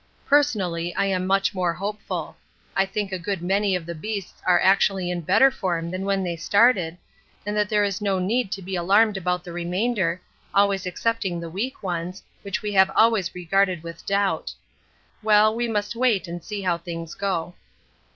[0.25, 2.35] Personally I am much more hopeful.
[2.75, 6.05] I think that a good many of the beasts are actually in better form than
[6.05, 6.97] when they started,
[7.45, 10.19] and that there is no need to be alarmed about the remainder,
[10.55, 14.51] always excepting the weak ones which we have always regarded with doubt.
[15.21, 17.53] Well, we must wait and see how things go.